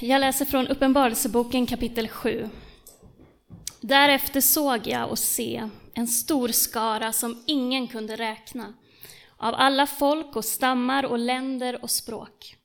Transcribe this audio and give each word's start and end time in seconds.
Jag 0.00 0.20
läser 0.20 0.44
från 0.44 0.68
Uppenbarelseboken 0.68 1.66
kapitel 1.66 2.08
7. 2.08 2.48
Därefter 3.80 4.40
såg 4.40 4.86
jag 4.86 5.10
och 5.10 5.18
se 5.18 5.68
en 5.94 6.06
stor 6.06 6.48
skara 6.48 7.12
som 7.12 7.42
ingen 7.46 7.88
kunde 7.88 8.16
räkna, 8.16 8.74
av 9.36 9.54
alla 9.54 9.86
folk 9.86 10.36
och 10.36 10.44
stammar 10.44 11.04
och 11.04 11.18
länder 11.18 11.82
och 11.82 11.90
språk. 11.90 12.56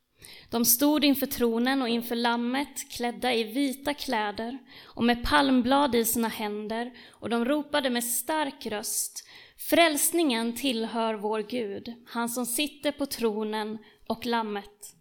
De 0.50 0.66
stod 0.66 1.06
inför 1.06 1.26
tronen 1.26 1.82
och 1.82 1.90
inför 1.90 2.16
lammet 2.16 2.92
klädda 2.92 3.34
i 3.34 3.44
vita 3.44 3.94
kläder 3.94 4.58
och 4.86 5.04
med 5.04 5.24
palmblad 5.24 5.96
i 5.96 6.06
sina 6.06 6.28
händer 6.28 6.92
och 7.10 7.30
de 7.30 7.46
ropade 7.46 7.90
med 7.90 8.04
stark 8.04 8.66
röst 8.66 9.28
Frälsningen 9.58 10.56
tillhör 10.56 11.14
vår 11.14 11.40
Gud, 11.40 11.94
han 12.08 12.30
som 12.30 12.46
sitter 12.46 12.92
på 12.92 13.06
tronen 13.06 13.78
och 14.08 14.26
lammet. 14.26 14.96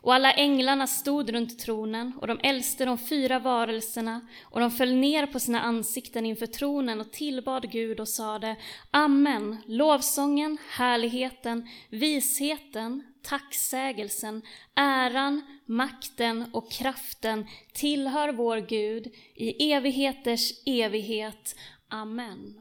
Och 0.00 0.14
alla 0.14 0.32
änglarna 0.32 0.86
stod 0.86 1.30
runt 1.30 1.58
tronen 1.58 2.12
och 2.20 2.26
de 2.26 2.40
äldste 2.42 2.84
de 2.84 2.98
fyra 2.98 3.38
varelserna 3.38 4.20
och 4.42 4.60
de 4.60 4.70
föll 4.70 4.94
ner 4.94 5.26
på 5.26 5.40
sina 5.40 5.60
ansikten 5.60 6.26
inför 6.26 6.46
tronen 6.46 7.00
och 7.00 7.12
tillbad 7.12 7.70
Gud 7.70 8.00
och 8.00 8.08
sade 8.08 8.56
Amen, 8.90 9.56
lovsången, 9.66 10.58
härligheten, 10.70 11.68
visheten, 11.90 13.02
tacksägelsen, 13.22 14.42
äran, 14.74 15.42
makten 15.66 16.50
och 16.52 16.72
kraften 16.72 17.46
tillhör 17.72 18.32
vår 18.32 18.58
Gud 18.58 19.06
i 19.34 19.72
evigheters 19.72 20.52
evighet. 20.66 21.56
Amen. 21.88 22.60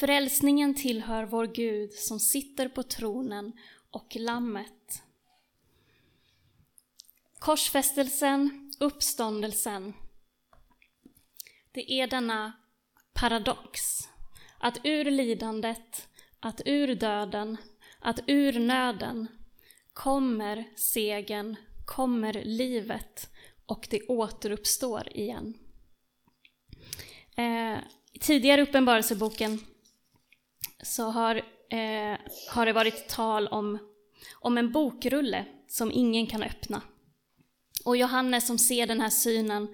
Frälsningen 0.00 0.74
tillhör 0.74 1.24
vår 1.24 1.46
Gud 1.46 1.92
som 1.92 2.20
sitter 2.20 2.68
på 2.68 2.82
tronen 2.82 3.52
och 3.90 4.16
Lammet. 4.16 5.02
Korsfästelsen, 7.38 8.72
uppståndelsen. 8.80 9.94
Det 11.72 11.92
är 11.92 12.06
denna 12.06 12.52
paradox. 13.14 13.80
Att 14.58 14.78
ur 14.84 15.04
lidandet, 15.04 16.08
att 16.40 16.60
ur 16.64 16.94
döden, 16.94 17.56
att 18.00 18.20
ur 18.26 18.58
nöden 18.60 19.28
kommer 19.92 20.64
segern, 20.76 21.56
kommer 21.86 22.32
livet 22.44 23.30
och 23.66 23.86
det 23.90 24.02
återuppstår 24.08 25.08
igen. 25.08 25.54
Eh, 27.36 27.78
tidigare 28.20 28.62
uppenbarelseboken 28.62 29.60
så 30.82 31.10
har, 31.10 31.36
eh, 31.70 32.18
har 32.50 32.66
det 32.66 32.72
varit 32.72 33.08
tal 33.08 33.48
om, 33.48 33.78
om 34.34 34.58
en 34.58 34.72
bokrulle 34.72 35.44
som 35.68 35.92
ingen 35.92 36.26
kan 36.26 36.42
öppna. 36.42 36.82
Och 37.88 37.96
Johannes 37.96 38.46
som 38.46 38.58
ser 38.58 38.86
den 38.86 39.00
här 39.00 39.10
synen, 39.10 39.68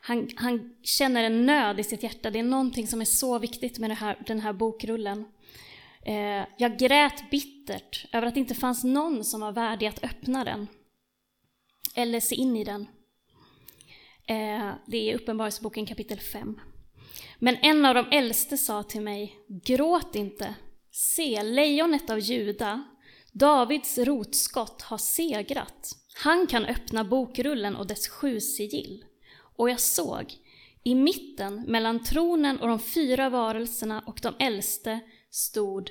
han, 0.00 0.28
han 0.36 0.74
känner 0.82 1.24
en 1.24 1.46
nöd 1.46 1.80
i 1.80 1.84
sitt 1.84 2.02
hjärta. 2.02 2.30
Det 2.30 2.38
är 2.38 2.42
någonting 2.42 2.86
som 2.86 3.00
är 3.00 3.04
så 3.04 3.38
viktigt 3.38 3.78
med 3.78 3.98
här, 3.98 4.22
den 4.26 4.40
här 4.40 4.52
bokrullen. 4.52 5.24
Eh, 6.04 6.46
jag 6.56 6.78
grät 6.78 7.30
bittert 7.30 8.06
över 8.12 8.26
att 8.26 8.34
det 8.34 8.40
inte 8.40 8.54
fanns 8.54 8.84
någon 8.84 9.24
som 9.24 9.40
var 9.40 9.52
värdig 9.52 9.86
att 9.86 10.04
öppna 10.04 10.44
den 10.44 10.66
eller 11.94 12.20
se 12.20 12.34
in 12.34 12.56
i 12.56 12.64
den. 12.64 12.86
Eh, 14.26 14.70
det 14.86 15.10
är 15.10 15.14
Uppenbarelseboken 15.14 15.86
kapitel 15.86 16.18
5. 16.18 16.60
Men 17.38 17.56
en 17.62 17.84
av 17.84 17.94
de 17.94 18.06
äldste 18.10 18.58
sa 18.58 18.82
till 18.82 19.00
mig, 19.00 19.38
gråt 19.64 20.14
inte. 20.14 20.54
Se, 20.90 21.42
lejonet 21.42 22.10
av 22.10 22.18
Juda, 22.18 22.84
Davids 23.32 23.98
rotskott, 23.98 24.82
har 24.82 24.98
segrat. 24.98 26.01
Han 26.14 26.46
kan 26.46 26.64
öppna 26.64 27.04
bokrullen 27.04 27.76
och 27.76 27.86
dess 27.86 28.08
sju 28.08 28.40
sigill. 28.40 29.04
Och 29.56 29.70
jag 29.70 29.80
såg, 29.80 30.34
i 30.82 30.94
mitten 30.94 31.64
mellan 31.68 32.04
tronen 32.04 32.60
och 32.60 32.68
de 32.68 32.78
fyra 32.78 33.30
varelserna 33.30 34.00
och 34.06 34.18
de 34.22 34.34
äldste 34.38 35.00
stod 35.30 35.90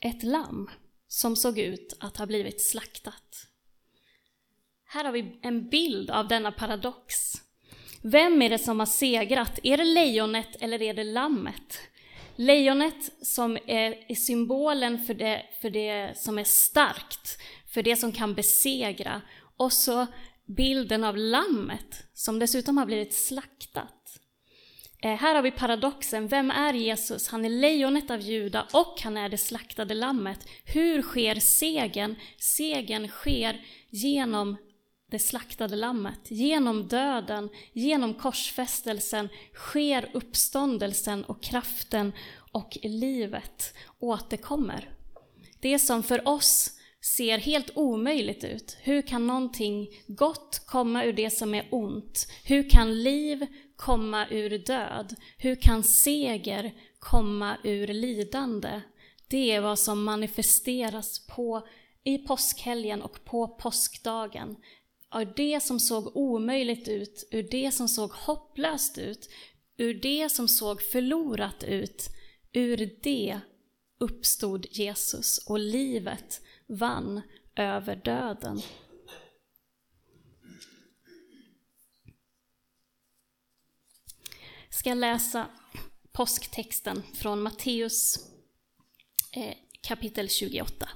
ett 0.00 0.22
lamm 0.22 0.70
som 1.08 1.36
såg 1.36 1.58
ut 1.58 1.96
att 2.00 2.16
ha 2.16 2.26
blivit 2.26 2.60
slaktat. 2.60 3.46
Här 4.84 5.04
har 5.04 5.12
vi 5.12 5.38
en 5.42 5.68
bild 5.68 6.10
av 6.10 6.28
denna 6.28 6.52
paradox. 6.52 7.34
Vem 8.02 8.42
är 8.42 8.50
det 8.50 8.58
som 8.58 8.78
har 8.78 8.86
segrat? 8.86 9.58
Är 9.62 9.76
det 9.76 9.84
lejonet 9.84 10.56
eller 10.60 10.82
är 10.82 10.94
det 10.94 11.04
lammet? 11.04 11.78
Lejonet 12.36 13.26
som 13.26 13.58
är, 13.66 14.14
symbolen 14.14 14.98
för 14.98 15.14
det, 15.14 15.42
för 15.60 15.70
det 15.70 16.18
som 16.18 16.38
är 16.38 16.44
starkt, 16.44 17.38
för 17.66 17.82
det 17.82 17.96
som 17.96 18.12
kan 18.12 18.34
besegra. 18.34 19.22
Och 19.58 19.72
så 19.72 20.06
bilden 20.46 21.04
av 21.04 21.16
lammet 21.16 22.06
som 22.14 22.38
dessutom 22.38 22.78
har 22.78 22.86
blivit 22.86 23.14
slaktat. 23.14 24.20
Eh, 25.02 25.14
här 25.14 25.34
har 25.34 25.42
vi 25.42 25.50
paradoxen, 25.50 26.28
vem 26.28 26.50
är 26.50 26.74
Jesus? 26.74 27.28
Han 27.28 27.44
är 27.44 27.48
lejonet 27.48 28.10
av 28.10 28.20
Juda 28.20 28.66
och 28.72 29.00
han 29.02 29.16
är 29.16 29.28
det 29.28 29.38
slaktade 29.38 29.94
lammet. 29.94 30.38
Hur 30.64 31.02
sker 31.02 31.34
segern? 31.34 32.14
Segern 32.38 33.08
sker 33.08 33.66
genom 33.90 34.56
det 35.10 35.18
slaktade 35.18 35.76
lammet. 35.76 36.30
Genom 36.30 36.88
döden, 36.88 37.48
genom 37.72 38.14
korsfästelsen 38.14 39.28
sker 39.54 40.10
uppståndelsen 40.14 41.24
och 41.24 41.42
kraften 41.42 42.12
och 42.52 42.78
livet 42.82 43.74
återkommer. 43.98 44.88
Det 45.60 45.78
som 45.78 46.02
för 46.02 46.28
oss 46.28 46.77
ser 47.16 47.38
helt 47.38 47.70
omöjligt 47.74 48.44
ut. 48.44 48.76
Hur 48.80 49.02
kan 49.02 49.26
någonting 49.26 49.88
gott 50.06 50.62
komma 50.66 51.04
ur 51.04 51.12
det 51.12 51.30
som 51.30 51.54
är 51.54 51.68
ont? 51.70 52.26
Hur 52.44 52.70
kan 52.70 53.02
liv 53.02 53.46
komma 53.76 54.28
ur 54.30 54.58
död? 54.58 55.14
Hur 55.38 55.54
kan 55.54 55.82
seger 55.82 56.74
komma 56.98 57.56
ur 57.64 57.86
lidande? 57.86 58.80
Det 59.28 59.50
är 59.50 59.60
vad 59.60 59.78
som 59.78 60.04
manifesteras 60.04 61.26
på, 61.26 61.66
i 62.04 62.18
påskhelgen 62.18 63.02
och 63.02 63.24
på 63.24 63.48
påskdagen. 63.48 64.56
Ur 65.14 65.32
det 65.36 65.60
som 65.62 65.80
såg 65.80 66.16
omöjligt 66.16 66.88
ut, 66.88 67.28
ur 67.30 67.42
det 67.42 67.72
som 67.72 67.88
såg 67.88 68.10
hopplöst 68.10 68.98
ut, 68.98 69.28
ur 69.76 69.94
det 69.94 70.28
som 70.28 70.48
såg 70.48 70.82
förlorat 70.82 71.64
ut, 71.64 72.08
ur 72.52 72.90
det 73.02 73.40
uppstod 74.00 74.66
Jesus 74.70 75.38
och 75.48 75.58
livet 75.58 76.40
vann 76.68 77.22
över 77.56 77.96
döden. 77.96 78.60
ska 84.78 84.94
läsa 84.94 85.46
påsktexten 86.12 87.02
från 87.14 87.42
Matteus 87.42 88.18
eh, 89.32 89.54
kapitel 89.80 90.28
28. 90.28 90.88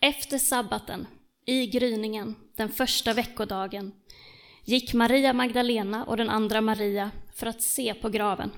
Efter 0.00 0.38
sabbaten, 0.38 1.06
i 1.46 1.66
gryningen, 1.66 2.34
den 2.56 2.68
första 2.68 3.12
veckodagen, 3.12 3.92
gick 4.64 4.94
Maria 4.94 5.32
Magdalena 5.32 6.04
och 6.04 6.16
den 6.16 6.30
andra 6.30 6.60
Maria 6.60 7.10
för 7.34 7.46
att 7.46 7.62
se 7.62 7.94
på 7.94 8.08
graven. 8.08 8.50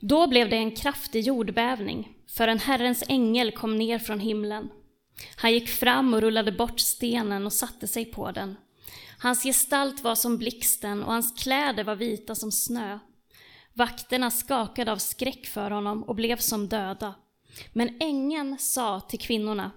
Då 0.00 0.26
blev 0.26 0.50
det 0.50 0.56
en 0.56 0.76
kraftig 0.76 1.24
jordbävning, 1.24 2.18
för 2.28 2.48
en 2.48 2.58
Herrens 2.58 3.04
ängel 3.08 3.52
kom 3.52 3.78
ner 3.78 3.98
från 3.98 4.20
himlen. 4.20 4.70
Han 5.36 5.52
gick 5.52 5.68
fram 5.68 6.14
och 6.14 6.20
rullade 6.20 6.52
bort 6.52 6.80
stenen 6.80 7.46
och 7.46 7.52
satte 7.52 7.88
sig 7.88 8.04
på 8.04 8.30
den. 8.30 8.56
Hans 9.18 9.42
gestalt 9.42 10.02
var 10.02 10.14
som 10.14 10.38
blixten 10.38 11.02
och 11.02 11.12
hans 11.12 11.42
kläder 11.42 11.84
var 11.84 11.96
vita 11.96 12.34
som 12.34 12.52
snö. 12.52 12.98
Vakterna 13.72 14.30
skakade 14.30 14.92
av 14.92 14.96
skräck 14.96 15.46
för 15.46 15.70
honom 15.70 16.02
och 16.02 16.14
blev 16.14 16.36
som 16.36 16.68
döda. 16.68 17.14
Men 17.72 17.96
ängeln 18.00 18.58
sa 18.58 19.00
till 19.00 19.20
kvinnorna, 19.20 19.70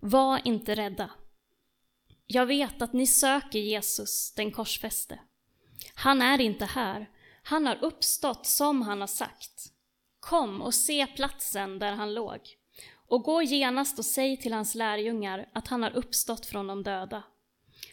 var 0.00 0.40
inte 0.44 0.74
rädda. 0.74 1.10
Jag 2.26 2.46
vet 2.46 2.82
att 2.82 2.92
ni 2.92 3.06
söker 3.06 3.58
Jesus, 3.58 4.32
den 4.34 4.50
korsfäste. 4.50 5.18
Han 5.94 6.22
är 6.22 6.40
inte 6.40 6.64
här. 6.64 7.08
Han 7.48 7.66
har 7.66 7.84
uppstått 7.84 8.46
som 8.46 8.82
han 8.82 9.00
har 9.00 9.06
sagt. 9.06 9.72
Kom 10.20 10.62
och 10.62 10.74
se 10.74 11.06
platsen 11.06 11.78
där 11.78 11.92
han 11.92 12.14
låg. 12.14 12.40
Och 13.08 13.22
gå 13.22 13.42
genast 13.42 13.98
och 13.98 14.04
säg 14.04 14.36
till 14.36 14.52
hans 14.52 14.74
lärjungar 14.74 15.48
att 15.52 15.68
han 15.68 15.82
har 15.82 15.96
uppstått 15.96 16.46
från 16.46 16.66
de 16.66 16.82
döda. 16.82 17.22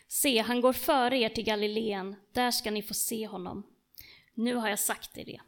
Se, 0.07 0.39
han 0.39 0.61
går 0.61 0.73
före 0.73 1.17
er 1.17 1.29
till 1.29 1.43
Galileen, 1.43 2.15
där 2.31 2.51
ska 2.51 2.71
ni 2.71 2.81
få 2.81 2.93
se 2.93 3.27
honom. 3.27 3.63
Nu 4.33 4.55
har 4.55 4.69
jag 4.69 4.79
sagt 4.79 5.17
er 5.17 5.25
det. 5.25 5.41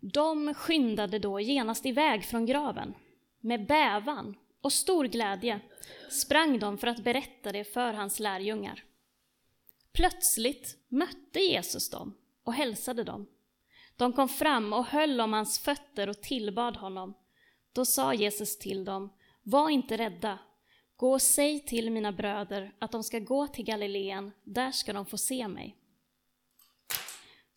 De 0.00 0.54
skyndade 0.54 1.18
då 1.18 1.40
genast 1.40 1.86
iväg 1.86 2.24
från 2.24 2.46
graven. 2.46 2.94
Med 3.40 3.66
bävan 3.66 4.36
och 4.60 4.72
stor 4.72 5.04
glädje 5.04 5.60
sprang 6.10 6.58
de 6.58 6.78
för 6.78 6.86
att 6.86 7.04
berätta 7.04 7.52
det 7.52 7.64
för 7.64 7.92
hans 7.92 8.20
lärjungar. 8.20 8.84
Plötsligt 9.92 10.76
mötte 10.88 11.40
Jesus 11.40 11.90
dem 11.90 12.14
och 12.44 12.54
hälsade 12.54 13.04
dem. 13.04 13.26
De 13.96 14.12
kom 14.12 14.28
fram 14.28 14.72
och 14.72 14.84
höll 14.84 15.20
om 15.20 15.32
hans 15.32 15.58
fötter 15.58 16.08
och 16.08 16.22
tillbad 16.22 16.76
honom. 16.76 17.14
Då 17.72 17.84
sa 17.84 18.14
Jesus 18.14 18.58
till 18.58 18.84
dem, 18.84 19.12
var 19.42 19.70
inte 19.70 19.96
rädda. 19.96 20.38
Gå 20.96 21.12
och 21.12 21.22
säg 21.22 21.60
till 21.60 21.90
mina 21.90 22.12
bröder 22.12 22.74
att 22.78 22.92
de 22.92 23.04
ska 23.04 23.18
gå 23.18 23.46
till 23.46 23.64
Galileen, 23.64 24.32
där 24.44 24.72
ska 24.72 24.92
de 24.92 25.06
få 25.06 25.18
se 25.18 25.48
mig. 25.48 25.76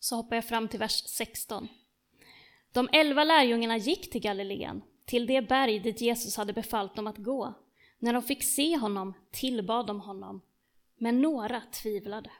Så 0.00 0.16
hoppar 0.16 0.36
jag 0.36 0.44
fram 0.44 0.68
till 0.68 0.78
vers 0.78 1.02
16. 1.06 1.68
De 2.72 2.88
elva 2.92 3.24
lärjungarna 3.24 3.76
gick 3.76 4.10
till 4.10 4.20
Galileen, 4.20 4.82
till 5.04 5.26
det 5.26 5.42
berg 5.42 5.78
dit 5.78 6.00
Jesus 6.00 6.36
hade 6.36 6.52
befallt 6.52 6.94
dem 6.94 7.06
att 7.06 7.18
gå. 7.18 7.54
När 7.98 8.12
de 8.12 8.22
fick 8.22 8.42
se 8.42 8.76
honom 8.76 9.14
tillbad 9.30 9.86
de 9.86 10.00
honom, 10.00 10.40
men 10.98 11.20
några 11.20 11.60
tvivlade. 11.60 12.30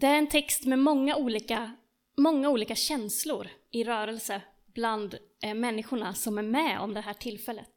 Det 0.00 0.06
är 0.06 0.18
en 0.18 0.28
text 0.28 0.64
med 0.64 0.78
många 0.78 1.16
olika, 1.16 1.76
många 2.16 2.48
olika 2.48 2.74
känslor 2.74 3.48
i 3.70 3.84
rörelse 3.84 4.42
bland 4.74 5.18
eh, 5.42 5.54
människorna 5.54 6.14
som 6.14 6.38
är 6.38 6.42
med 6.42 6.80
om 6.80 6.94
det 6.94 7.00
här 7.00 7.14
tillfället. 7.14 7.72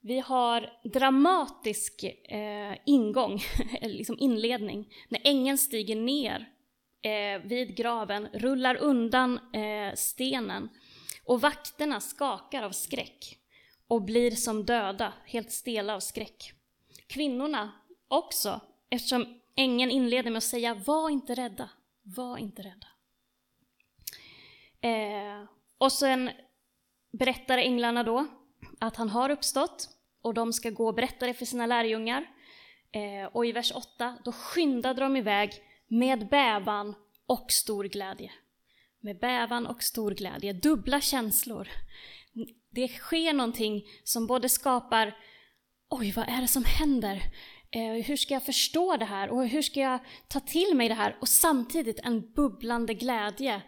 Vi 0.00 0.20
har 0.20 0.70
dramatisk 0.84 2.04
eh, 2.24 2.76
ingång, 2.86 3.40
liksom 3.80 4.18
inledning, 4.18 4.94
när 5.08 5.20
ängeln 5.24 5.58
stiger 5.58 5.96
ner 5.96 6.48
eh, 7.02 7.42
vid 7.44 7.76
graven, 7.76 8.28
rullar 8.32 8.76
undan 8.76 9.54
eh, 9.54 9.94
stenen 9.94 10.68
och 11.24 11.40
vakterna 11.40 12.00
skakar 12.00 12.62
av 12.62 12.70
skräck 12.70 13.38
och 13.88 14.02
blir 14.02 14.30
som 14.30 14.64
döda, 14.64 15.12
helt 15.26 15.52
stela 15.52 15.94
av 15.94 16.00
skräck. 16.00 16.52
Kvinnorna 17.06 17.72
också, 18.08 18.60
eftersom 18.90 19.40
ängeln 19.56 19.90
inleder 19.90 20.30
med 20.30 20.38
att 20.38 20.44
säga 20.44 20.74
var 20.74 21.10
inte 21.10 21.34
rädda, 21.34 21.70
var 22.02 22.38
inte 22.38 22.62
rädda. 22.62 22.86
Eh, 24.80 25.48
och 25.78 25.92
sen 25.92 26.30
berättar 27.18 27.58
änglarna 27.58 28.02
då 28.02 28.26
att 28.78 28.96
han 28.96 29.08
har 29.08 29.30
uppstått 29.30 29.88
och 30.22 30.34
de 30.34 30.52
ska 30.52 30.70
gå 30.70 30.86
och 30.86 30.94
berätta 30.94 31.26
det 31.26 31.34
för 31.34 31.44
sina 31.44 31.66
lärjungar. 31.66 32.26
Eh, 32.92 33.26
och 33.32 33.46
i 33.46 33.52
vers 33.52 33.72
8, 33.74 34.18
då 34.24 34.32
skyndade 34.32 35.00
de 35.00 35.16
iväg 35.16 35.50
med 35.88 36.28
bävan 36.28 36.94
och 37.26 37.52
stor 37.52 37.84
glädje. 37.84 38.32
Med 39.00 39.18
bävan 39.18 39.66
och 39.66 39.82
stor 39.82 40.10
glädje, 40.10 40.52
dubbla 40.52 41.00
känslor. 41.00 41.68
Det 42.70 42.88
sker 42.88 43.32
någonting 43.32 43.84
som 44.04 44.26
både 44.26 44.48
skapar, 44.48 45.18
oj 45.88 46.12
vad 46.12 46.28
är 46.28 46.40
det 46.40 46.48
som 46.48 46.64
händer? 46.64 47.22
Eh, 47.74 48.04
hur 48.04 48.16
ska 48.16 48.34
jag 48.34 48.42
förstå 48.42 48.96
det 48.96 49.04
här 49.04 49.30
och 49.30 49.48
hur 49.48 49.62
ska 49.62 49.80
jag 49.80 49.98
ta 50.28 50.40
till 50.40 50.74
mig 50.74 50.88
det 50.88 50.94
här? 50.94 51.16
Och 51.20 51.28
samtidigt 51.28 52.00
en 52.02 52.32
bubblande 52.32 52.94
glädje. 52.94 53.62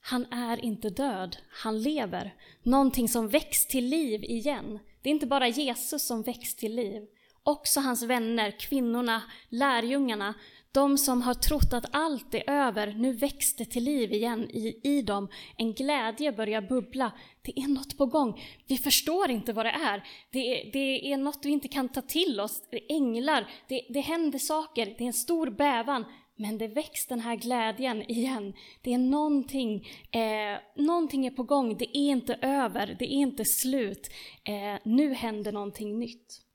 Han 0.00 0.32
är 0.32 0.64
inte 0.64 0.90
död, 0.90 1.36
han 1.50 1.82
lever. 1.82 2.34
Någonting 2.62 3.08
som 3.08 3.28
väcks 3.28 3.66
till 3.66 3.84
liv 3.84 4.24
igen. 4.24 4.78
Det 5.02 5.08
är 5.08 5.10
inte 5.10 5.26
bara 5.26 5.48
Jesus 5.48 6.06
som 6.06 6.22
väcks 6.22 6.54
till 6.54 6.74
liv. 6.74 7.02
Också 7.42 7.80
hans 7.80 8.02
vänner, 8.02 8.50
kvinnorna, 8.60 9.22
lärjungarna, 9.48 10.34
de 10.72 10.98
som 10.98 11.22
har 11.22 11.34
trott 11.34 11.72
att 11.72 11.94
allt 11.94 12.34
är 12.34 12.50
över, 12.50 12.94
nu 12.98 13.12
väcks 13.12 13.54
det 13.56 13.64
till 13.64 13.84
liv 13.84 14.12
igen 14.12 14.50
i, 14.50 14.80
i 14.82 15.02
dem. 15.02 15.28
En 15.56 15.72
glädje 15.72 16.32
börjar 16.32 16.60
bubbla. 16.62 17.12
Det 17.42 17.60
är 17.60 17.68
något 17.68 17.98
på 17.98 18.06
gång. 18.06 18.40
Vi 18.66 18.76
förstår 18.76 19.30
inte 19.30 19.52
vad 19.52 19.66
det 19.66 19.70
är. 19.70 20.02
Det 20.32 20.38
är, 20.38 20.72
det 20.72 21.12
är 21.12 21.16
något 21.16 21.44
vi 21.44 21.50
inte 21.50 21.68
kan 21.68 21.88
ta 21.88 22.02
till 22.02 22.40
oss. 22.40 22.62
Det 22.70 22.76
är 22.76 22.96
änglar, 22.96 23.50
det, 23.68 23.86
det 23.88 24.00
händer 24.00 24.38
saker, 24.38 24.86
det 24.86 25.04
är 25.04 25.06
en 25.06 25.12
stor 25.12 25.50
bävan. 25.50 26.04
Men 26.36 26.58
det 26.58 26.68
väcks 26.68 27.06
den 27.06 27.20
här 27.20 27.36
glädjen 27.36 28.10
igen. 28.10 28.54
Det 28.82 28.94
är 28.94 28.98
någonting, 28.98 29.88
eh, 30.10 30.58
någonting 30.76 31.26
är 31.26 31.30
på 31.30 31.42
gång, 31.42 31.76
det 31.76 31.96
är 31.96 32.10
inte 32.10 32.34
över, 32.42 32.96
det 32.98 33.04
är 33.04 33.16
inte 33.16 33.44
slut. 33.44 34.10
Eh, 34.44 34.80
nu 34.84 35.14
händer 35.14 35.52
någonting 35.52 35.98
nytt. 35.98 36.49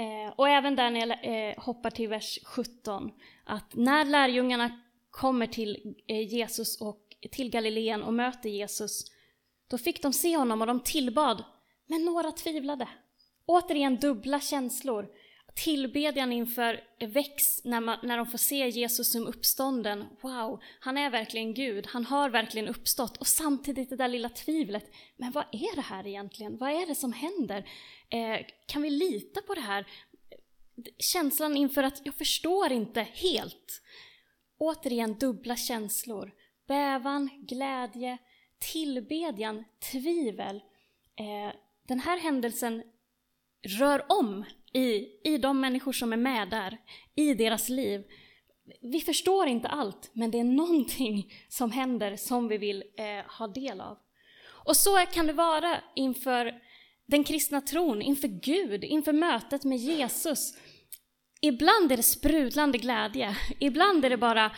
Eh, 0.00 0.32
och 0.36 0.48
även 0.48 0.76
där 0.76 0.90
när 0.90 1.06
jag 1.06 1.48
eh, 1.50 1.54
hoppar 1.58 1.90
till 1.90 2.08
vers 2.08 2.38
17, 2.44 3.10
att 3.44 3.74
när 3.74 4.04
lärjungarna 4.04 4.80
kommer 5.10 5.46
till 5.46 5.96
eh, 6.06 6.32
Jesus 6.34 6.80
och 6.80 7.00
till 7.32 7.50
Galileen 7.50 8.02
och 8.02 8.14
möter 8.14 8.48
Jesus, 8.50 9.04
då 9.70 9.78
fick 9.78 10.02
de 10.02 10.12
se 10.12 10.36
honom 10.36 10.60
och 10.60 10.66
de 10.66 10.80
tillbad, 10.80 11.44
men 11.86 12.04
några 12.04 12.32
tvivlade. 12.32 12.88
Återigen 13.46 13.96
dubbla 13.96 14.40
känslor. 14.40 15.08
Tillbedjan 15.54 16.32
inför 16.32 16.80
väcks 17.00 17.64
när, 17.64 17.80
man, 17.80 17.98
när 18.02 18.16
de 18.16 18.26
får 18.26 18.38
se 18.38 18.68
Jesus 18.68 19.12
som 19.12 19.26
uppstånden. 19.26 20.04
Wow, 20.20 20.60
han 20.80 20.98
är 20.98 21.10
verkligen 21.10 21.54
Gud, 21.54 21.86
han 21.86 22.04
har 22.04 22.30
verkligen 22.30 22.68
uppstått. 22.68 23.16
Och 23.16 23.26
samtidigt 23.26 23.90
det 23.90 23.96
där 23.96 24.08
lilla 24.08 24.28
tvivlet, 24.28 24.92
men 25.16 25.32
vad 25.32 25.44
är 25.52 25.76
det 25.76 25.82
här 25.82 26.06
egentligen? 26.06 26.56
Vad 26.56 26.70
är 26.70 26.86
det 26.86 26.94
som 26.94 27.12
händer? 27.12 27.64
Eh, 28.10 28.46
kan 28.66 28.82
vi 28.82 28.90
lita 28.90 29.42
på 29.42 29.54
det 29.54 29.60
här? 29.60 29.86
Känslan 30.98 31.56
inför 31.56 31.82
att 31.82 32.06
jag 32.06 32.14
förstår 32.14 32.72
inte 32.72 33.00
helt. 33.00 33.82
Återigen 34.58 35.18
dubbla 35.18 35.56
känslor. 35.56 36.32
Bävan, 36.66 37.30
glädje, 37.48 38.18
tillbedjan, 38.58 39.64
tvivel. 39.92 40.56
Eh, 41.16 41.54
den 41.82 42.00
här 42.00 42.18
händelsen 42.18 42.82
rör 43.62 44.04
om 44.08 44.44
i, 44.72 45.06
i 45.24 45.38
de 45.38 45.60
människor 45.60 45.92
som 45.92 46.12
är 46.12 46.16
med 46.16 46.50
där, 46.50 46.78
i 47.14 47.34
deras 47.34 47.68
liv. 47.68 48.04
Vi 48.80 49.00
förstår 49.00 49.46
inte 49.46 49.68
allt, 49.68 50.10
men 50.12 50.30
det 50.30 50.40
är 50.40 50.44
någonting 50.44 51.32
som 51.48 51.72
händer 51.72 52.16
som 52.16 52.48
vi 52.48 52.58
vill 52.58 52.84
eh, 52.96 53.38
ha 53.38 53.46
del 53.46 53.80
av. 53.80 53.98
Och 54.48 54.76
så 54.76 54.96
kan 54.96 55.26
det 55.26 55.32
vara 55.32 55.80
inför 55.94 56.62
den 57.10 57.24
kristna 57.24 57.60
tron, 57.60 58.02
inför 58.02 58.28
Gud, 58.28 58.84
inför 58.84 59.12
mötet 59.12 59.64
med 59.64 59.78
Jesus. 59.78 60.54
Ibland 61.40 61.92
är 61.92 61.96
det 61.96 62.02
sprudlande 62.02 62.78
glädje, 62.78 63.36
ibland 63.58 64.04
är 64.04 64.10
det 64.10 64.16
bara 64.16 64.52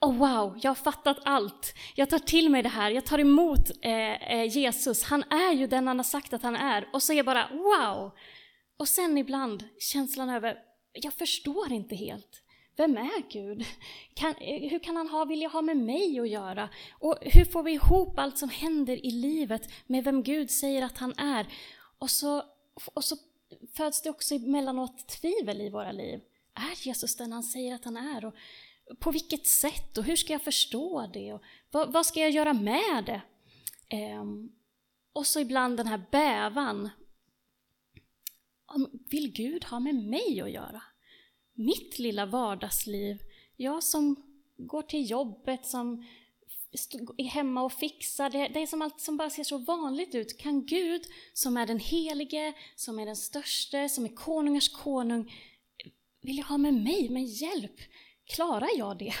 Oh 0.00 0.16
wow, 0.16 0.58
jag 0.62 0.70
har 0.70 0.74
fattat 0.74 1.18
allt. 1.24 1.74
Jag 1.94 2.10
tar 2.10 2.18
till 2.18 2.50
mig 2.50 2.62
det 2.62 2.68
här, 2.68 2.90
jag 2.90 3.06
tar 3.06 3.18
emot 3.18 3.70
eh, 3.82 4.32
eh 4.32 4.56
Jesus. 4.56 5.02
Han 5.02 5.22
är 5.22 5.52
ju 5.52 5.66
den 5.66 5.86
han 5.86 5.98
har 5.98 6.04
sagt 6.04 6.32
att 6.32 6.42
han 6.42 6.56
är. 6.56 6.88
Och 6.92 7.02
så 7.02 7.12
är 7.12 7.16
jag 7.16 7.26
bara 7.26 7.48
wow. 7.52 8.12
Och 8.78 8.88
sen 8.88 9.18
ibland 9.18 9.64
känslan 9.78 10.30
över, 10.30 10.56
jag 10.92 11.14
förstår 11.14 11.72
inte 11.72 11.96
helt. 11.96 12.42
Vem 12.76 12.96
är 12.96 13.32
Gud? 13.32 13.64
Kan, 14.14 14.30
eh, 14.30 14.70
hur 14.70 14.78
kan 14.78 14.96
han 14.96 15.08
ha, 15.08 15.24
vilja 15.24 15.48
ha 15.48 15.62
med 15.62 15.76
mig 15.76 16.20
att 16.20 16.28
göra? 16.28 16.68
Och 16.98 17.18
hur 17.20 17.44
får 17.44 17.62
vi 17.62 17.72
ihop 17.72 18.18
allt 18.18 18.38
som 18.38 18.48
händer 18.48 19.06
i 19.06 19.10
livet 19.10 19.70
med 19.86 20.04
vem 20.04 20.22
Gud 20.22 20.50
säger 20.50 20.82
att 20.82 20.98
han 20.98 21.18
är? 21.18 21.46
Och 21.98 22.10
så, 22.10 22.44
och 22.94 23.04
så 23.04 23.16
föds 23.76 24.02
det 24.02 24.10
också 24.10 24.34
emellanåt 24.34 25.08
tvivel 25.08 25.60
i 25.60 25.70
våra 25.70 25.92
liv. 25.92 26.20
Är 26.54 26.86
Jesus 26.86 27.16
den 27.16 27.32
han 27.32 27.42
säger 27.42 27.74
att 27.74 27.84
han 27.84 27.96
är? 27.96 28.24
Och 28.24 28.34
på 28.98 29.10
vilket 29.10 29.46
sätt? 29.46 29.98
Och 29.98 30.04
hur 30.04 30.16
ska 30.16 30.32
jag 30.32 30.42
förstå 30.42 31.10
det? 31.12 31.32
Och 31.32 31.42
vad, 31.70 31.92
vad 31.92 32.06
ska 32.06 32.20
jag 32.20 32.30
göra 32.30 32.52
med 32.52 33.04
det? 33.06 33.22
Ehm, 33.88 34.52
och 35.12 35.26
så 35.26 35.40
ibland 35.40 35.76
den 35.76 35.86
här 35.86 36.02
bävan. 36.10 36.90
Vill 39.10 39.32
Gud 39.32 39.64
ha 39.64 39.80
med 39.80 39.94
mig 39.94 40.40
att 40.40 40.50
göra? 40.50 40.82
Mitt 41.52 41.98
lilla 41.98 42.26
vardagsliv, 42.26 43.22
jag 43.56 43.82
som 43.82 44.16
går 44.56 44.82
till 44.82 45.10
jobbet, 45.10 45.66
som 45.66 46.04
är 47.16 47.24
hemma 47.24 47.62
och 47.62 47.72
fixar. 47.72 48.30
Det, 48.30 48.48
det 48.48 48.62
är 48.62 48.66
som 48.66 48.82
allt 48.82 49.00
som 49.00 49.16
bara 49.16 49.30
ser 49.30 49.44
så 49.44 49.58
vanligt 49.58 50.14
ut. 50.14 50.38
Kan 50.38 50.66
Gud, 50.66 51.02
som 51.32 51.56
är 51.56 51.66
den 51.66 51.78
helige, 51.78 52.52
som 52.76 52.98
är 52.98 53.06
den 53.06 53.16
störste, 53.16 53.88
som 53.88 54.04
är 54.04 54.14
konungars 54.14 54.68
konung, 54.68 55.32
vilja 56.22 56.44
ha 56.44 56.58
med 56.58 56.74
mig? 56.74 57.08
Men 57.10 57.24
hjälp! 57.24 57.80
Klarar 58.24 58.68
jag 58.76 58.98
det? 58.98 59.14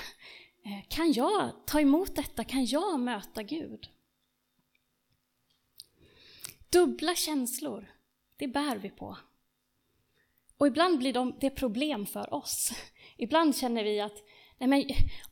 Eh, 0.64 0.88
kan 0.88 1.12
jag 1.12 1.66
ta 1.66 1.80
emot 1.80 2.16
detta? 2.16 2.44
Kan 2.44 2.64
jag 2.64 3.00
möta 3.00 3.42
Gud? 3.42 3.88
Dubbla 6.70 7.14
känslor, 7.14 7.94
det 8.36 8.48
bär 8.48 8.76
vi 8.76 8.90
på. 8.90 9.16
Och 10.58 10.66
ibland 10.66 10.98
blir 10.98 11.12
de, 11.12 11.36
det 11.40 11.50
problem 11.50 12.06
för 12.06 12.34
oss. 12.34 12.72
Ibland 13.16 13.56
känner 13.56 13.84
vi 13.84 14.00
att 14.00 14.22
nej 14.58 14.68
men, 14.68 14.84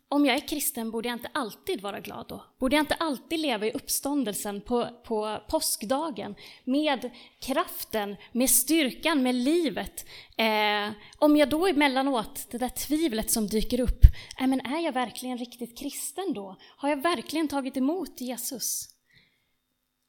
om 0.08 0.26
jag 0.26 0.36
är 0.36 0.48
kristen 0.48 0.90
borde 0.90 1.08
jag 1.08 1.16
inte 1.16 1.30
alltid 1.32 1.80
vara 1.80 2.00
glad 2.00 2.26
då? 2.28 2.44
Borde 2.58 2.76
jag 2.76 2.82
inte 2.82 2.94
alltid 2.94 3.40
leva 3.40 3.66
i 3.66 3.72
uppståndelsen 3.72 4.60
på, 4.60 4.88
på 5.04 5.40
påskdagen 5.48 6.34
med 6.64 7.10
kraften, 7.40 8.16
med 8.32 8.50
styrkan, 8.50 9.22
med 9.22 9.34
livet? 9.34 10.06
Eh, 10.36 10.90
om 11.18 11.36
jag 11.36 11.50
då 11.50 11.66
emellanåt, 11.66 12.46
det 12.50 12.58
där 12.58 12.68
tvivlet 12.68 13.30
som 13.30 13.46
dyker 13.46 13.80
upp, 13.80 14.04
eh, 14.40 14.46
men 14.46 14.60
är 14.60 14.80
jag 14.80 14.92
verkligen 14.92 15.38
riktigt 15.38 15.78
kristen 15.78 16.32
då? 16.32 16.56
Har 16.76 16.88
jag 16.88 17.02
verkligen 17.02 17.48
tagit 17.48 17.76
emot 17.76 18.20
Jesus? 18.20 18.88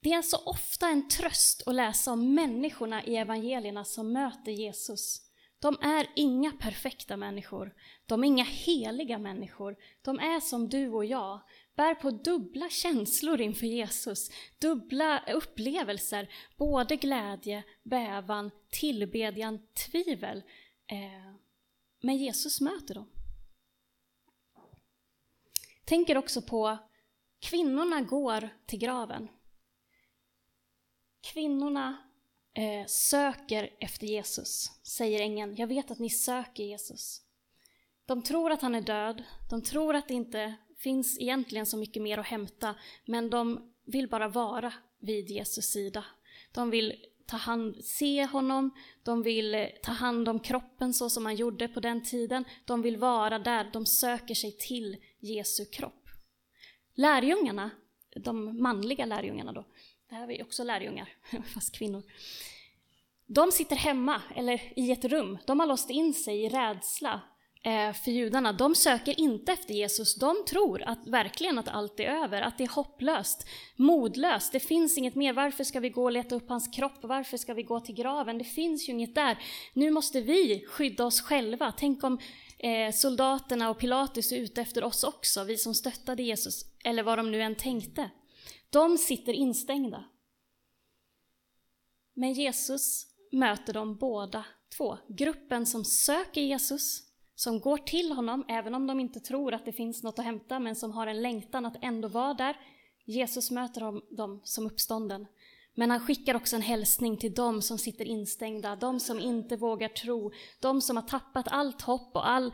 Det 0.02 0.14
är 0.14 0.22
så 0.22 0.38
ofta 0.38 0.88
en 0.88 1.08
tröst 1.08 1.64
att 1.66 1.76
läsa 1.76 2.12
om 2.12 2.34
människorna 2.34 3.04
i 3.04 3.16
evangelierna 3.16 3.86
som 3.86 4.14
möter 4.14 4.52
Jesus, 4.52 5.22
De 5.62 5.78
är 5.82 6.08
inga 6.16 6.52
perfekta 6.52 7.18
människor. 7.18 7.74
De 8.08 8.24
är 8.24 8.28
inga 8.28 8.44
heliga 8.44 9.18
människor. 9.18 9.78
De 10.02 10.20
är 10.20 10.40
som 10.40 10.70
du 10.70 10.90
och 10.90 11.06
jag, 11.06 11.42
bär 11.76 11.96
på 11.96 12.12
dubbla 12.12 12.70
känslor 12.70 13.42
inför 13.42 13.66
Jesus, 13.66 14.30
dubbla 14.60 15.24
upplevelser, 15.34 16.30
både 16.58 16.96
glädje, 16.96 17.64
bävan, 17.84 18.52
tillbedjan, 18.70 19.60
tvivel. 19.74 20.44
Eh, 20.88 21.34
men 22.02 22.18
Jesus 22.18 22.62
möter 22.62 22.96
dem. 22.96 23.10
Tänker 25.86 26.18
också 26.18 26.42
på 26.42 26.78
kvinnorna 27.40 28.02
går 28.02 28.50
till 28.66 28.80
graven. 28.80 29.28
Kvinnorna 31.22 31.98
eh, 32.54 32.86
söker 32.88 33.70
efter 33.80 34.08
Jesus, 34.08 34.72
säger 34.84 35.22
ängeln. 35.22 35.56
Jag 35.56 35.68
vet 35.68 35.92
att 35.92 36.00
ni 36.00 36.10
söker 36.10 36.64
Jesus. 36.64 37.27
De 38.08 38.22
tror 38.22 38.52
att 38.52 38.62
han 38.62 38.76
är 38.76 38.82
död, 38.82 39.24
de 39.50 39.62
tror 39.62 39.96
att 39.96 40.08
det 40.08 40.14
inte 40.14 40.54
finns 40.78 41.20
egentligen 41.20 41.66
så 41.66 41.78
mycket 41.78 42.04
mer 42.04 42.18
att 42.18 42.26
hämta, 42.26 42.76
men 43.06 43.30
de 43.30 43.74
vill 43.86 44.10
bara 44.10 44.28
vara 44.28 44.74
vid 45.00 45.30
Jesus 45.30 45.66
sida. 45.66 46.06
De 46.52 46.70
vill 46.70 47.06
ta 47.26 47.38
hand, 47.38 47.86
se 47.86 48.26
honom, 48.26 48.72
de 49.04 49.24
vill 49.24 49.70
ta 49.84 49.92
hand 49.92 50.30
om 50.30 50.40
kroppen 50.40 50.94
så 50.94 51.10
som 51.10 51.24
man 51.24 51.36
gjorde 51.36 51.68
på 51.68 51.80
den 51.80 52.04
tiden. 52.04 52.46
De 52.66 52.82
vill 52.82 52.98
vara 52.98 53.40
där, 53.40 53.70
de 53.74 53.86
söker 53.86 54.36
sig 54.36 54.52
till 54.52 54.98
Jesu 55.20 55.66
kropp. 55.66 56.10
Lärjungarna, 56.96 57.70
de 58.16 58.62
manliga 58.62 59.06
lärjungarna 59.06 59.52
då, 59.52 59.66
det 60.10 60.16
här 60.16 60.32
är 60.32 60.44
också 60.44 60.64
lärjungar, 60.64 61.10
fast 61.54 61.76
kvinnor. 61.78 62.04
De 63.26 63.52
sitter 63.52 63.76
hemma, 63.76 64.22
eller 64.36 64.80
i 64.80 64.92
ett 64.92 65.06
rum. 65.06 65.38
De 65.46 65.60
har 65.60 65.68
låst 65.68 65.90
in 65.90 66.14
sig 66.14 66.44
i 66.44 66.50
rädsla 66.50 67.22
Eh, 67.68 67.94
för 67.94 68.12
judarna. 68.12 68.54
De 68.54 68.76
söker 68.76 69.20
inte 69.20 69.52
efter 69.52 69.74
Jesus. 69.74 70.16
De 70.16 70.46
tror 70.50 70.82
att, 70.82 71.08
verkligen 71.08 71.58
att 71.58 71.68
allt 71.68 72.00
är 72.00 72.04
över, 72.04 72.42
att 72.42 72.58
det 72.58 72.64
är 72.64 72.68
hopplöst, 72.76 73.48
modlöst. 73.76 74.52
Det 74.52 74.60
finns 74.60 74.98
inget 74.98 75.16
mer. 75.16 75.34
Varför 75.34 75.64
ska 75.64 75.80
vi 75.80 75.90
gå 75.90 76.04
och 76.04 76.12
leta 76.12 76.36
upp 76.36 76.50
hans 76.50 76.68
kropp? 76.68 77.00
Varför 77.02 77.38
ska 77.38 77.54
vi 77.54 77.64
gå 77.64 77.80
till 77.80 77.96
graven? 77.96 78.38
Det 78.38 78.44
finns 78.44 78.90
ju 78.90 78.94
inget 78.94 79.16
där. 79.16 79.38
Nu 79.74 79.92
måste 79.92 80.22
vi 80.22 80.66
skydda 80.68 81.06
oss 81.06 81.22
själva. 81.22 81.74
Tänk 81.78 82.04
om 82.04 82.20
eh, 82.60 82.92
soldaterna 82.94 83.70
och 83.70 83.78
Pilatus 83.78 84.32
är 84.32 84.38
ute 84.38 84.62
efter 84.62 84.84
oss 84.84 85.04
också, 85.04 85.44
vi 85.44 85.58
som 85.58 85.74
stöttade 85.74 86.24
Jesus, 86.24 86.62
eller 86.84 87.04
vad 87.04 87.20
de 87.20 87.32
nu 87.32 87.42
än 87.42 87.56
tänkte. 87.56 88.10
De 88.70 88.98
sitter 88.98 89.34
instängda. 89.34 90.04
Men 92.14 92.34
Jesus 92.34 93.08
möter 93.32 93.74
de 93.74 93.96
båda 93.96 94.46
två. 94.78 94.98
Gruppen 95.10 95.66
som 95.66 95.86
söker 95.86 96.42
Jesus, 96.42 97.07
som 97.38 97.60
går 97.60 97.78
till 97.78 98.12
honom, 98.12 98.46
även 98.48 98.76
om 98.76 98.88
de 98.88 99.00
inte 99.00 99.20
tror 99.20 99.54
att 99.54 99.66
det 99.66 99.74
finns 99.74 100.04
något 100.04 100.20
att 100.20 100.26
hämta, 100.26 100.60
men 100.60 100.76
som 100.76 100.92
har 100.92 101.08
en 101.08 101.22
längtan 101.22 101.66
att 101.66 101.78
ändå 101.82 102.08
vara 102.08 102.34
där. 102.34 102.58
Jesus 103.06 103.52
möter 103.52 104.16
dem 104.16 104.42
som 104.44 104.66
uppstånden. 104.66 105.28
Men 105.76 105.92
han 105.92 106.00
skickar 106.00 106.36
också 106.36 106.56
en 106.56 106.62
hälsning 106.62 107.18
till 107.18 107.34
dem 107.34 107.62
som 107.62 107.78
sitter 107.78 108.06
instängda, 108.06 108.76
de 108.76 109.00
som 109.00 109.20
inte 109.20 109.56
vågar 109.56 109.88
tro, 109.88 110.32
de 110.60 110.82
som 110.82 110.96
har 110.96 111.04
tappat 111.04 111.48
allt 111.48 111.82
hopp 111.82 112.16
och 112.16 112.30
all, 112.30 112.54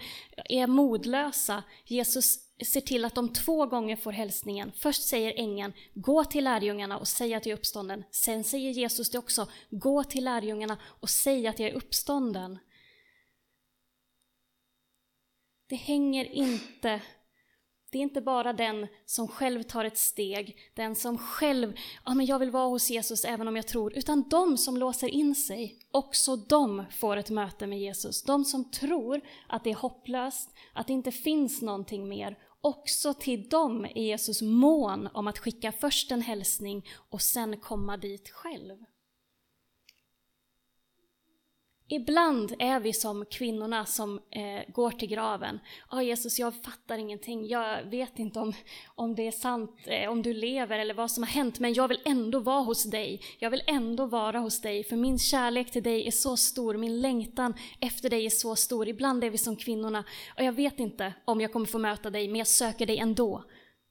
är 0.49 0.67
modlösa. 0.67 1.63
Jesus 1.85 2.39
ser 2.65 2.81
till 2.81 3.05
att 3.05 3.15
de 3.15 3.33
två 3.33 3.65
gånger 3.65 3.95
får 3.95 4.11
hälsningen. 4.11 4.71
Först 4.75 5.03
säger 5.03 5.33
ängeln, 5.39 5.73
gå 5.93 6.23
till 6.23 6.43
lärjungarna 6.43 6.99
och 6.99 7.07
säg 7.07 7.33
att 7.33 7.45
jag 7.45 7.53
är 7.53 7.57
uppstånden. 7.57 8.03
Sen 8.11 8.43
säger 8.43 8.71
Jesus 8.71 9.09
det 9.09 9.17
också, 9.17 9.47
gå 9.69 10.03
till 10.03 10.23
lärjungarna 10.23 10.77
och 10.83 11.09
säg 11.09 11.47
att 11.47 11.59
jag 11.59 11.69
är 11.69 11.73
uppstånden. 11.73 12.59
Det 15.73 15.77
hänger 15.77 16.25
inte 16.25 17.01
det 17.91 17.97
är 17.97 18.01
inte 18.01 18.21
bara 18.21 18.53
den 18.53 18.87
som 19.05 19.27
själv 19.27 19.63
tar 19.63 19.85
ett 19.85 19.97
steg, 19.97 20.57
den 20.73 20.95
som 20.95 21.17
själv, 21.17 21.73
ja 22.05 22.13
men 22.13 22.25
jag 22.25 22.39
vill 22.39 22.51
vara 22.51 22.67
hos 22.67 22.89
Jesus 22.89 23.25
även 23.25 23.47
om 23.47 23.55
jag 23.55 23.67
tror, 23.67 23.97
utan 23.97 24.29
de 24.29 24.57
som 24.57 24.77
låser 24.77 25.07
in 25.07 25.35
sig, 25.35 25.79
också 25.91 26.35
de 26.35 26.85
får 26.91 27.17
ett 27.17 27.29
möte 27.29 27.67
med 27.67 27.79
Jesus. 27.79 28.23
De 28.23 28.45
som 28.45 28.71
tror 28.71 29.21
att 29.47 29.63
det 29.63 29.71
är 29.71 29.75
hopplöst, 29.75 30.49
att 30.73 30.87
det 30.87 30.93
inte 30.93 31.11
finns 31.11 31.61
någonting 31.61 32.07
mer, 32.07 32.37
också 32.61 33.13
till 33.13 33.49
dem 33.49 33.85
är 33.85 34.03
Jesus 34.03 34.41
mån 34.41 35.09
om 35.13 35.27
att 35.27 35.39
skicka 35.39 35.71
först 35.71 36.11
en 36.11 36.21
hälsning 36.21 36.85
och 37.09 37.21
sen 37.21 37.57
komma 37.57 37.97
dit 37.97 38.29
själv. 38.29 38.77
Ibland 41.87 42.55
är 42.59 42.79
vi 42.79 42.93
som 42.93 43.25
kvinnorna 43.25 43.85
som 43.85 44.21
eh, 44.31 44.73
går 44.73 44.91
till 44.91 45.09
graven. 45.09 45.59
Ja, 45.91 45.97
oh, 45.97 46.03
Jesus, 46.03 46.39
jag 46.39 46.55
fattar 46.63 46.97
ingenting. 46.97 47.47
Jag 47.47 47.83
vet 47.83 48.19
inte 48.19 48.39
om, 48.39 48.53
om 48.95 49.15
det 49.15 49.27
är 49.27 49.31
sant, 49.31 49.79
eh, 49.85 50.09
om 50.09 50.21
du 50.21 50.33
lever 50.33 50.79
eller 50.79 50.93
vad 50.93 51.11
som 51.11 51.23
har 51.23 51.29
hänt, 51.29 51.59
men 51.59 51.73
jag 51.73 51.87
vill 51.87 52.01
ändå 52.05 52.39
vara 52.39 52.63
hos 52.63 52.83
dig. 52.83 53.21
Jag 53.39 53.49
vill 53.49 53.63
ändå 53.67 54.05
vara 54.05 54.39
hos 54.39 54.61
dig, 54.61 54.83
för 54.83 54.95
min 54.95 55.19
kärlek 55.19 55.71
till 55.71 55.83
dig 55.83 56.07
är 56.07 56.11
så 56.11 56.37
stor, 56.37 56.77
min 56.77 57.01
längtan 57.01 57.53
efter 57.79 58.09
dig 58.09 58.25
är 58.25 58.29
så 58.29 58.55
stor. 58.55 58.87
Ibland 58.87 59.23
är 59.23 59.29
vi 59.29 59.37
som 59.37 59.55
kvinnorna, 59.55 60.03
och 60.37 60.43
jag 60.43 60.53
vet 60.53 60.79
inte 60.79 61.13
om 61.25 61.41
jag 61.41 61.53
kommer 61.53 61.65
få 61.65 61.77
möta 61.79 62.09
dig, 62.09 62.27
men 62.27 62.37
jag 62.37 62.47
söker 62.47 62.85
dig 62.85 62.97
ändå. 62.97 63.43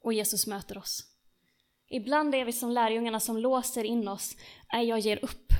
Och 0.04 0.12
Jesus 0.12 0.46
möter 0.46 0.78
oss. 0.78 1.04
Ibland 1.90 2.34
är 2.34 2.44
vi 2.44 2.52
som 2.52 2.70
lärjungarna 2.70 3.20
som 3.20 3.36
låser 3.36 3.84
in 3.84 4.08
oss. 4.08 4.36
Nej, 4.72 4.88
jag 4.88 4.98
ger 4.98 5.24
upp 5.24 5.52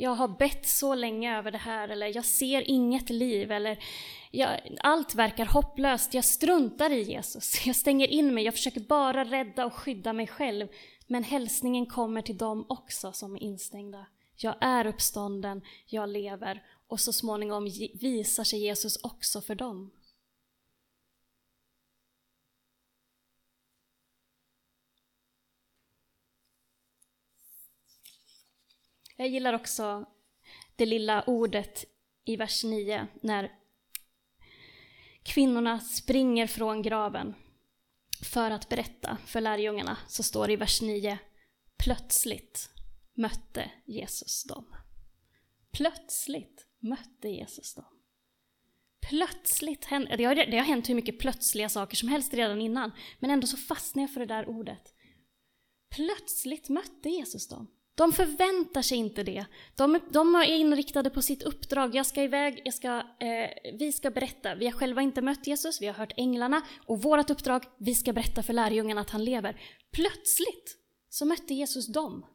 jag 0.00 0.14
har 0.14 0.28
bett 0.28 0.68
så 0.68 0.94
länge 0.94 1.38
över 1.38 1.50
det 1.50 1.58
här, 1.58 1.88
eller 1.88 2.16
jag 2.16 2.24
ser 2.24 2.70
inget 2.70 3.10
liv, 3.10 3.52
eller 3.52 3.78
jag, 4.30 4.60
allt 4.80 5.14
verkar 5.14 5.46
hopplöst, 5.46 6.14
jag 6.14 6.24
struntar 6.24 6.90
i 6.90 7.02
Jesus, 7.02 7.62
jag 7.66 7.76
stänger 7.76 8.06
in 8.06 8.34
mig, 8.34 8.44
jag 8.44 8.54
försöker 8.54 8.80
bara 8.80 9.24
rädda 9.24 9.66
och 9.66 9.74
skydda 9.74 10.12
mig 10.12 10.26
själv. 10.26 10.68
Men 11.06 11.24
hälsningen 11.24 11.86
kommer 11.86 12.22
till 12.22 12.36
dem 12.36 12.66
också 12.68 13.12
som 13.12 13.36
är 13.36 13.42
instängda. 13.42 14.06
Jag 14.36 14.54
är 14.60 14.86
uppstånden, 14.86 15.62
jag 15.86 16.08
lever, 16.08 16.62
och 16.88 17.00
så 17.00 17.12
småningom 17.12 17.64
visar 17.94 18.44
sig 18.44 18.58
Jesus 18.58 18.96
också 19.02 19.40
för 19.40 19.54
dem. 19.54 19.90
Jag 29.20 29.28
gillar 29.28 29.52
också 29.52 30.06
det 30.76 30.86
lilla 30.86 31.22
ordet 31.22 31.84
i 32.24 32.36
vers 32.36 32.64
9 32.64 33.06
när 33.22 33.52
kvinnorna 35.22 35.80
springer 35.80 36.46
från 36.46 36.82
graven 36.82 37.34
för 38.24 38.50
att 38.50 38.68
berätta 38.68 39.18
för 39.26 39.40
lärjungarna, 39.40 39.96
så 40.08 40.22
står 40.22 40.46
det 40.46 40.52
i 40.52 40.56
vers 40.56 40.82
9, 40.82 41.18
plötsligt 41.78 42.70
mötte 43.14 43.70
Jesus 43.86 44.44
dem. 44.44 44.74
Plötsligt 45.72 46.66
mötte 46.78 47.28
Jesus 47.28 47.74
dem. 47.74 48.00
Plötsligt 49.08 49.84
hände, 49.84 50.16
det 50.16 50.24
har, 50.24 50.34
det 50.34 50.58
har 50.58 50.64
hänt 50.64 50.88
hur 50.88 50.94
mycket 50.94 51.18
plötsliga 51.18 51.68
saker 51.68 51.96
som 51.96 52.08
helst 52.08 52.34
redan 52.34 52.60
innan, 52.60 52.92
men 53.18 53.30
ändå 53.30 53.46
så 53.46 53.56
fastnar 53.56 54.02
jag 54.02 54.12
för 54.12 54.20
det 54.20 54.26
där 54.26 54.48
ordet. 54.48 54.94
Plötsligt 55.90 56.68
mötte 56.68 57.08
Jesus 57.08 57.48
dem. 57.48 57.70
De 58.00 58.12
förväntar 58.12 58.82
sig 58.82 58.98
inte 58.98 59.22
det. 59.22 59.46
De, 59.76 60.00
de 60.10 60.34
är 60.34 60.44
inriktade 60.44 61.10
på 61.10 61.22
sitt 61.22 61.42
uppdrag. 61.42 61.94
Jag 61.94 62.06
ska 62.06 62.22
iväg, 62.22 62.62
jag 62.64 62.74
ska, 62.74 62.96
eh, 62.98 63.72
vi 63.78 63.92
ska 63.92 64.10
berätta. 64.10 64.54
Vi 64.54 64.66
har 64.66 64.72
själva 64.72 65.02
inte 65.02 65.22
mött 65.22 65.46
Jesus, 65.46 65.82
vi 65.82 65.86
har 65.86 65.94
hört 65.94 66.12
änglarna 66.16 66.62
och 66.86 67.02
vårt 67.02 67.30
uppdrag, 67.30 67.64
vi 67.78 67.94
ska 67.94 68.12
berätta 68.12 68.42
för 68.42 68.52
lärjungarna 68.52 69.00
att 69.00 69.10
han 69.10 69.24
lever. 69.24 69.60
Plötsligt 69.92 70.76
så 71.08 71.24
mötte 71.24 71.54
Jesus 71.54 71.86
dem. 71.86 72.26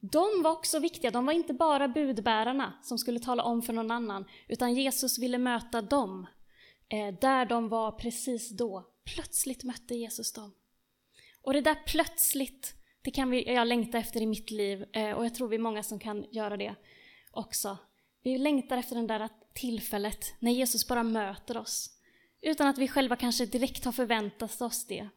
De 0.00 0.42
var 0.42 0.50
också 0.50 0.78
viktiga, 0.78 1.10
de 1.10 1.26
var 1.26 1.32
inte 1.32 1.54
bara 1.54 1.88
budbärarna 1.88 2.72
som 2.82 2.98
skulle 2.98 3.20
tala 3.20 3.42
om 3.42 3.62
för 3.62 3.72
någon 3.72 3.90
annan, 3.90 4.24
utan 4.48 4.74
Jesus 4.74 5.18
ville 5.18 5.38
möta 5.38 5.82
dem 5.82 6.26
eh, 6.88 7.14
där 7.20 7.46
de 7.46 7.68
var 7.68 7.92
precis 7.92 8.50
då. 8.50 8.86
Plötsligt 9.14 9.64
mötte 9.64 9.94
Jesus 9.94 10.32
dem. 10.32 10.54
Och 11.42 11.52
det 11.52 11.60
där 11.60 11.76
plötsligt 11.86 12.79
det 13.02 13.10
kan 13.10 13.30
vi, 13.30 13.54
jag 13.54 13.68
längta 13.68 13.98
efter 13.98 14.22
i 14.22 14.26
mitt 14.26 14.50
liv 14.50 14.84
eh, 14.92 15.10
och 15.10 15.24
jag 15.24 15.34
tror 15.34 15.48
vi 15.48 15.56
är 15.56 15.60
många 15.60 15.82
som 15.82 15.98
kan 15.98 16.26
göra 16.30 16.56
det 16.56 16.74
också. 17.30 17.78
Vi 18.22 18.38
längtar 18.38 18.76
efter 18.78 18.96
det 18.96 19.06
där 19.06 19.28
tillfället 19.54 20.34
när 20.38 20.52
Jesus 20.52 20.88
bara 20.88 21.02
möter 21.02 21.56
oss. 21.56 21.90
Utan 22.42 22.66
att 22.66 22.78
vi 22.78 22.88
själva 22.88 23.16
kanske 23.16 23.46
direkt 23.46 23.84
har 23.84 23.92
förväntat 23.92 24.60
oss 24.60 24.86
det. 24.86 25.08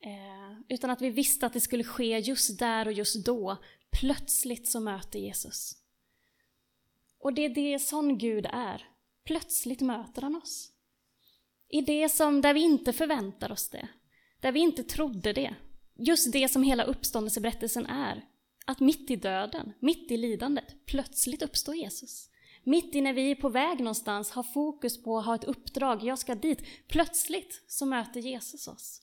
Eh, 0.00 0.60
utan 0.68 0.90
att 0.90 1.00
vi 1.00 1.10
visste 1.10 1.46
att 1.46 1.52
det 1.52 1.60
skulle 1.60 1.84
ske 1.84 2.18
just 2.18 2.58
där 2.58 2.86
och 2.86 2.92
just 2.92 3.26
då. 3.26 3.56
Plötsligt 3.90 4.68
så 4.68 4.80
möter 4.80 5.18
Jesus. 5.18 5.72
Och 7.18 7.34
det 7.34 7.44
är 7.44 7.48
det 7.48 7.78
sån 7.78 8.18
Gud 8.18 8.46
är. 8.52 8.88
Plötsligt 9.24 9.80
möter 9.80 10.22
han 10.22 10.36
oss. 10.36 10.70
I 11.68 11.80
det 11.80 12.08
som, 12.08 12.40
där 12.40 12.54
vi 12.54 12.60
inte 12.60 12.92
förväntar 12.92 13.52
oss 13.52 13.68
det. 13.68 13.88
Där 14.40 14.52
vi 14.52 14.60
inte 14.60 14.82
trodde 14.82 15.32
det 15.32 15.54
just 15.96 16.32
det 16.32 16.48
som 16.48 16.62
hela 16.62 16.84
uppståndelseberättelsen 16.84 17.86
är. 17.86 18.24
Att 18.66 18.80
mitt 18.80 19.10
i 19.10 19.16
döden, 19.16 19.72
mitt 19.80 20.10
i 20.10 20.16
lidandet, 20.16 20.86
plötsligt 20.86 21.42
uppstår 21.42 21.74
Jesus. 21.74 22.28
Mitt 22.64 22.94
i 22.94 23.00
när 23.00 23.12
vi 23.12 23.30
är 23.30 23.34
på 23.34 23.48
väg 23.48 23.78
någonstans, 23.78 24.30
har 24.30 24.42
fokus 24.42 25.02
på 25.02 25.18
att 25.18 25.26
ha 25.26 25.34
ett 25.34 25.44
uppdrag, 25.44 26.02
jag 26.02 26.18
ska 26.18 26.34
dit. 26.34 26.62
Plötsligt 26.88 27.64
så 27.68 27.86
möter 27.86 28.20
Jesus 28.20 28.68
oss. 28.68 29.00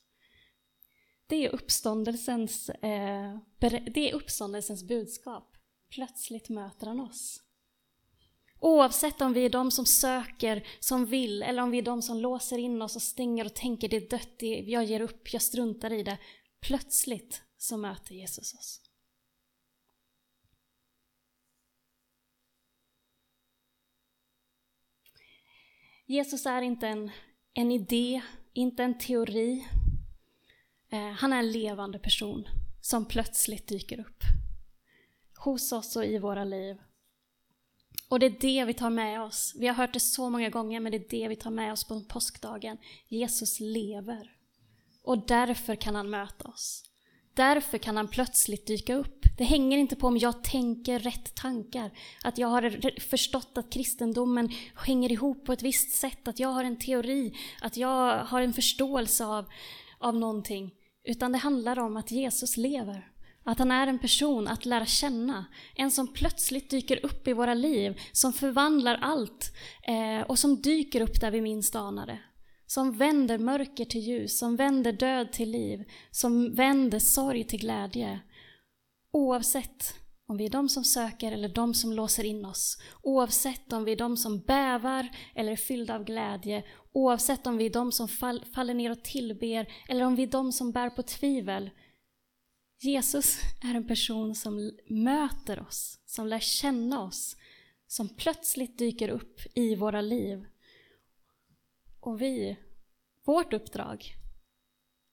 Det 1.27 1.45
är 1.45 1.49
uppståndelsens, 1.49 2.69
eh, 2.69 3.37
det 3.93 4.09
är 4.09 4.13
uppståndelsens 4.13 4.83
budskap. 4.83 5.57
Plötsligt 5.89 6.49
möter 6.49 6.87
han 6.87 6.99
oss. 6.99 7.41
Oavsett 8.59 9.21
om 9.21 9.33
vi 9.33 9.45
är 9.45 9.49
de 9.49 9.71
som 9.71 9.85
söker, 9.85 10.67
som 10.79 11.05
vill, 11.05 11.43
eller 11.43 11.63
om 11.63 11.71
vi 11.71 11.77
är 11.77 11.81
de 11.81 12.01
som 12.01 12.17
låser 12.17 12.57
in 12.57 12.81
oss 12.81 12.95
och 12.95 13.01
stänger 13.01 13.45
och 13.45 13.53
tänker 13.53 13.89
det 13.89 13.97
är 13.97 14.09
dött, 14.09 14.67
jag 14.67 14.83
ger 14.83 15.01
upp, 15.01 15.33
jag 15.33 15.41
struntar 15.41 15.93
i 15.93 16.03
det. 16.03 16.17
Plötsligt 16.61 17.41
så 17.57 17.77
möter 17.77 18.15
Jesus 18.15 18.53
oss. 18.53 18.81
Jesus 26.05 26.45
är 26.45 26.61
inte 26.61 26.87
en, 26.87 27.11
en 27.53 27.71
idé, 27.71 28.21
inte 28.53 28.83
en 28.83 28.97
teori. 28.97 29.67
Eh, 30.89 31.11
han 31.11 31.33
är 31.33 31.39
en 31.39 31.51
levande 31.51 31.99
person 31.99 32.47
som 32.81 33.05
plötsligt 33.05 33.67
dyker 33.67 33.99
upp. 33.99 34.23
Hos 35.37 35.71
oss 35.71 35.95
och 35.95 36.05
i 36.05 36.17
våra 36.17 36.43
liv. 36.43 36.77
Och 38.09 38.19
det 38.19 38.25
är 38.25 38.39
det 38.41 38.65
vi 38.65 38.73
tar 38.73 38.89
med 38.89 39.21
oss. 39.21 39.55
Vi 39.57 39.67
har 39.67 39.75
hört 39.75 39.93
det 39.93 39.99
så 39.99 40.29
många 40.29 40.49
gånger, 40.49 40.79
men 40.79 40.91
det 40.91 40.97
är 40.97 41.09
det 41.09 41.27
vi 41.27 41.35
tar 41.35 41.51
med 41.51 41.71
oss 41.73 41.83
på 41.83 42.01
påskdagen. 42.01 42.77
Jesus 43.07 43.59
lever. 43.59 44.40
Och 45.03 45.25
därför 45.27 45.75
kan 45.75 45.95
han 45.95 46.09
möta 46.09 46.47
oss. 46.47 46.83
Därför 47.33 47.77
kan 47.77 47.97
han 47.97 48.07
plötsligt 48.07 48.67
dyka 48.67 48.95
upp. 48.95 49.25
Det 49.37 49.43
hänger 49.43 49.77
inte 49.77 49.95
på 49.95 50.07
om 50.07 50.17
jag 50.17 50.43
tänker 50.43 50.99
rätt 50.99 51.35
tankar, 51.35 51.91
att 52.23 52.37
jag 52.37 52.47
har 52.47 52.99
förstått 52.99 53.57
att 53.57 53.73
kristendomen 53.73 54.49
hänger 54.75 55.11
ihop 55.11 55.45
på 55.45 55.53
ett 55.53 55.61
visst 55.61 55.91
sätt, 55.91 56.27
att 56.27 56.39
jag 56.39 56.49
har 56.49 56.63
en 56.63 56.79
teori, 56.79 57.33
att 57.61 57.77
jag 57.77 58.25
har 58.25 58.41
en 58.41 58.53
förståelse 58.53 59.25
av, 59.25 59.45
av 59.99 60.15
någonting. 60.15 60.71
Utan 61.03 61.31
det 61.31 61.37
handlar 61.37 61.79
om 61.79 61.97
att 61.97 62.11
Jesus 62.11 62.57
lever. 62.57 63.07
Att 63.43 63.59
han 63.59 63.71
är 63.71 63.87
en 63.87 63.99
person 63.99 64.47
att 64.47 64.65
lära 64.65 64.85
känna. 64.85 65.45
En 65.75 65.91
som 65.91 66.13
plötsligt 66.13 66.69
dyker 66.69 67.05
upp 67.05 67.27
i 67.27 67.33
våra 67.33 67.53
liv, 67.53 68.01
som 68.11 68.33
förvandlar 68.33 68.99
allt 69.01 69.51
eh, 69.87 70.21
och 70.27 70.39
som 70.39 70.61
dyker 70.61 71.01
upp 71.01 71.21
där 71.21 71.31
vi 71.31 71.41
minst 71.41 71.75
anar 71.75 72.07
det. 72.07 72.19
Som 72.73 72.91
vänder 72.91 73.37
mörker 73.37 73.85
till 73.85 74.01
ljus, 74.01 74.37
som 74.37 74.55
vänder 74.55 74.91
död 74.91 75.31
till 75.31 75.51
liv, 75.51 75.83
som 76.11 76.53
vänder 76.53 76.99
sorg 76.99 77.43
till 77.43 77.59
glädje. 77.59 78.19
Oavsett 79.11 79.95
om 80.27 80.37
vi 80.37 80.45
är 80.45 80.49
de 80.49 80.69
som 80.69 80.83
söker 80.83 81.31
eller 81.31 81.49
de 81.49 81.73
som 81.73 81.93
låser 81.93 82.23
in 82.23 82.45
oss. 82.45 82.81
Oavsett 83.03 83.73
om 83.73 83.83
vi 83.83 83.91
är 83.91 83.95
de 83.95 84.17
som 84.17 84.39
bävar 84.39 85.09
eller 85.35 85.51
är 85.51 85.55
fyllda 85.55 85.95
av 85.95 86.03
glädje. 86.03 86.63
Oavsett 86.91 87.47
om 87.47 87.57
vi 87.57 87.65
är 87.65 87.69
de 87.69 87.91
som 87.91 88.07
fall, 88.07 88.45
faller 88.53 88.73
ner 88.73 88.91
och 88.91 89.03
tillber 89.03 89.67
eller 89.89 90.05
om 90.05 90.15
vi 90.15 90.23
är 90.23 90.27
de 90.27 90.51
som 90.51 90.71
bär 90.71 90.89
på 90.89 91.03
tvivel. 91.03 91.69
Jesus 92.81 93.39
är 93.63 93.75
en 93.75 93.87
person 93.87 94.35
som 94.35 94.71
möter 94.89 95.59
oss, 95.59 95.99
som 96.05 96.27
lär 96.27 96.39
känna 96.39 97.03
oss, 97.03 97.35
som 97.87 98.09
plötsligt 98.09 98.77
dyker 98.77 99.09
upp 99.09 99.41
i 99.55 99.75
våra 99.75 100.01
liv. 100.01 100.45
Och 102.01 102.21
vi, 102.21 102.57
vårt 103.23 103.53
uppdrag, 103.53 104.15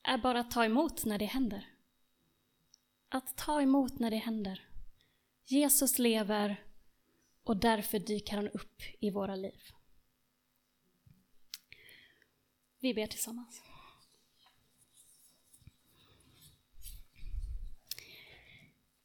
är 0.03 0.19
bara 0.19 0.41
att 0.41 0.51
ta 0.51 0.65
emot 0.65 1.05
när 1.05 1.19
det 1.19 1.25
händer. 1.25 1.67
Att 3.09 3.37
ta 3.37 3.63
emot 3.63 3.99
när 3.99 4.11
det 4.11 4.17
händer. 4.17 4.69
Jesus 5.45 5.99
lever 5.99 6.65
och 7.43 7.57
därför 7.57 7.99
dyker 7.99 8.37
han 8.37 8.49
upp 8.49 8.83
i 9.01 9.11
våra 9.11 9.37
liv. 9.37 9.61
Vi 12.81 12.95
ber 12.95 13.07
tillsammans. 13.07 13.63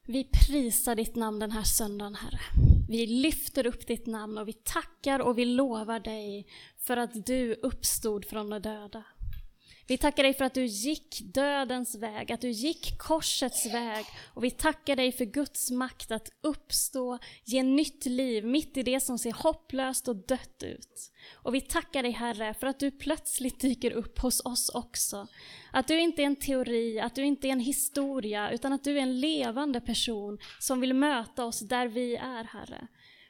Vi 0.06 0.24
prisar 0.24 0.96
ditt 0.96 1.16
namn 1.16 1.40
den 1.40 1.52
här 1.52 1.64
söndagen, 1.64 2.16
Herre. 2.16 2.73
Vi 2.90 3.08
lyfter 3.08 3.68
upp 3.68 3.88
ditt 3.88 4.06
namn 4.06 4.38
och 4.38 4.48
vi 4.48 4.54
tackar 4.54 5.20
och 5.20 5.38
vi 5.38 5.46
lovar 5.46 6.00
dig 6.00 6.48
för 6.78 6.98
att 6.98 7.26
du 7.26 7.54
uppstod 7.54 8.26
från 8.26 8.50
de 8.50 8.62
döda. 8.62 9.04
Vi 9.88 9.98
tackar 9.98 10.24
dig 10.24 10.34
för 10.34 10.46
att 10.46 10.54
du 10.54 10.66
gick 10.66 11.22
dödens 11.34 11.96
väg, 11.96 12.32
att 12.32 12.42
du 12.42 12.50
gick 12.50 12.98
korsets 12.98 13.66
väg. 13.66 14.06
Och 14.34 14.44
vi 14.44 14.52
tackar 14.52 14.96
dig 14.96 15.12
för 15.12 15.26
Guds 15.26 15.72
makt 15.72 16.12
att 16.12 16.30
uppstå, 16.42 17.20
ge 17.46 17.64
nytt 17.64 18.06
liv 18.06 18.46
mitt 18.46 18.78
i 18.78 18.84
det 18.84 19.00
som 19.00 19.18
ser 19.18 19.32
hopplöst 19.32 20.08
och 20.08 20.16
dött 20.16 20.64
ut. 20.64 21.12
Och 21.34 21.56
vi 21.56 21.62
tackar 21.62 22.04
dig 22.04 22.12
Herre 22.12 22.54
för 22.54 22.68
att 22.68 22.80
du 22.80 22.92
plötsligt 22.92 23.60
dyker 23.60 23.92
upp 23.92 24.20
hos 24.20 24.46
oss 24.46 24.70
också. 24.70 25.28
Att 25.72 25.88
du 25.88 26.00
inte 26.00 26.22
är 26.22 26.26
en 26.26 26.36
teori, 26.36 27.00
att 27.00 27.16
du 27.16 27.26
inte 27.26 27.48
är 27.48 27.52
en 27.52 27.60
historia, 27.60 28.52
utan 28.52 28.74
att 28.74 28.84
du 28.84 28.98
är 28.98 29.02
en 29.02 29.20
levande 29.20 29.82
person 29.82 30.40
som 30.60 30.80
vill 30.80 30.94
möta 30.94 31.46
oss 31.46 31.60
där 31.60 31.88
vi 31.88 32.16
är 32.16 32.44
Herre. 32.44 32.88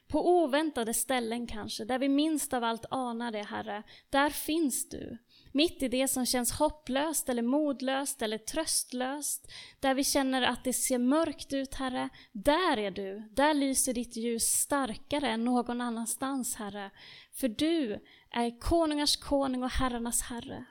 På 0.08 0.28
oväntade 0.28 0.94
ställen 0.94 1.46
kanske, 1.46 1.84
där 1.84 1.98
vi 1.98 2.08
minst 2.08 2.52
av 2.52 2.64
allt 2.64 2.84
anar 2.90 3.32
det 3.32 3.42
Herre, 3.42 3.82
där 4.10 4.30
finns 4.30 4.88
du. 4.88 5.18
Mitt 5.56 5.82
i 5.82 5.88
det 5.88 6.08
som 6.08 6.26
känns 6.26 6.52
hopplöst 6.52 7.28
eller 7.28 7.42
modlöst 7.42 8.22
eller 8.22 8.38
tröstlöst, 8.38 9.52
där 9.80 9.94
vi 9.94 10.04
känner 10.04 10.42
att 10.42 10.64
det 10.64 10.72
ser 10.72 10.98
mörkt 10.98 11.52
ut, 11.52 11.74
Herre, 11.74 12.08
där 12.32 12.78
är 12.78 12.90
du. 12.90 13.28
Där 13.32 13.54
lyser 13.54 13.94
ditt 13.94 14.16
ljus 14.16 14.42
starkare 14.42 15.28
än 15.28 15.44
någon 15.44 15.80
annanstans, 15.80 16.56
Herre. 16.56 16.90
För 17.32 17.48
du 17.48 18.04
är 18.30 18.60
konungars 18.60 19.16
konung 19.16 19.62
och 19.62 19.70
herrarnas 19.70 20.22
herre. 20.22 20.64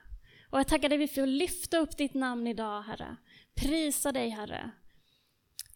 Och 0.50 0.60
jag 0.60 0.67
tackar 0.67 0.89
dig 0.89 1.08
för 1.08 1.22
att 1.22 1.30
lyfta 1.30 1.78
upp 1.78 1.98
ditt 1.98 2.13
namn 2.13 2.48
idag, 2.48 2.82
Herre. 2.82 3.17
Prisa 3.56 4.12
dig, 4.12 4.30
Herre. 4.30 4.72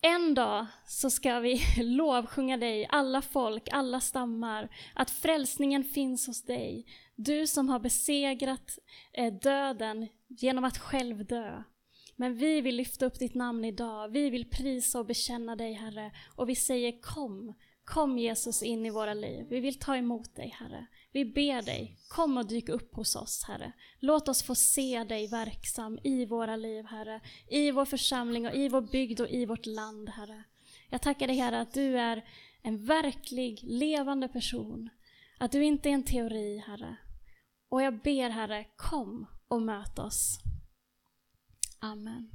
En 0.02 0.34
dag 0.34 0.66
så 0.88 1.10
ska 1.10 1.40
vi 1.40 1.62
lovsjunga 1.84 2.58
dig, 2.58 2.88
alla 2.90 3.22
folk, 3.22 3.70
alla 3.72 4.00
stammar, 4.00 4.70
att 4.96 5.12
frälsningen 5.12 5.84
finns 5.84 6.28
hos 6.28 6.44
dig. 6.44 6.86
Du 7.20 7.48
som 7.48 7.70
har 7.70 7.80
besegrat 7.80 8.80
eh, 9.14 9.34
döden 9.34 10.08
genom 10.28 10.64
att 10.64 10.78
själv 10.78 11.26
dö. 11.26 11.64
Men 12.16 12.36
vi 12.36 12.62
vill 12.62 12.76
lyfta 12.76 13.06
upp 13.06 13.20
ditt 13.20 13.36
namn 13.36 13.66
idag. 13.66 14.10
Vi 14.10 14.30
vill 14.30 14.50
prisa 14.50 15.00
och 15.00 15.06
bekänna 15.06 15.56
dig, 15.56 15.74
Herre. 15.74 16.12
Och 16.36 16.50
vi 16.50 16.56
säger 16.56 17.02
kom, 17.02 17.54
kom 17.84 18.18
Jesus 18.18 18.64
in 18.64 18.86
i 18.86 18.90
våra 18.90 19.14
liv. 19.14 19.46
Vi 19.50 19.60
vill 19.60 19.80
ta 19.80 19.98
emot 19.98 20.36
dig, 20.36 20.56
Herre. 20.60 20.88
Vi 21.12 21.26
ber 21.26 21.62
dig, 21.62 21.98
kom 22.10 22.38
och 22.38 22.48
dyk 22.48 22.70
upp 22.70 22.96
hos 22.96 23.16
oss, 23.16 23.44
Herre. 23.48 23.72
Låt 24.00 24.28
oss 24.28 24.44
få 24.44 24.56
se 24.56 25.04
dig 25.04 25.28
verksam 25.28 26.00
i 26.04 26.26
våra 26.26 26.56
liv, 26.56 26.86
Herre. 26.86 27.22
I 27.48 27.72
vår 27.72 27.86
församling 27.86 28.48
och 28.48 28.56
i 28.56 28.70
vår 28.70 28.82
bygd 28.82 29.22
och 29.22 29.30
i 29.30 29.46
vårt 29.46 29.66
land, 29.66 30.10
Herre. 30.10 30.44
Jag 30.90 31.02
tackar 31.02 31.28
dig, 31.28 31.36
Herre, 31.36 31.62
att 31.62 31.74
du 31.74 32.00
är 32.00 32.26
en 32.62 32.86
verklig, 32.86 33.60
levande 33.64 34.28
person. 34.28 34.90
Att 35.38 35.52
du 35.52 35.64
inte 35.64 35.90
är 35.90 35.94
en 35.94 36.04
teori, 36.04 36.64
Herre. 36.68 36.98
Och 37.70 37.82
jag 37.82 38.02
ber 38.02 38.30
Herre, 38.30 38.66
kom 38.76 39.26
och 39.48 39.62
möt 39.62 40.00
oss. 40.00 40.40
Amen. 41.80 42.32